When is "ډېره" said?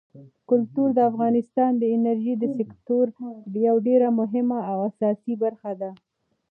3.87-4.07